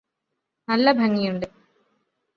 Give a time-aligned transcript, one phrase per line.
[0.67, 1.47] നല്ല ഭംഗിയുണ്ട്